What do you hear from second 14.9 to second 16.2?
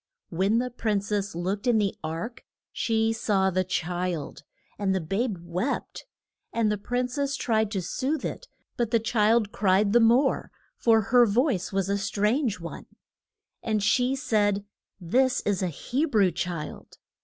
This is a He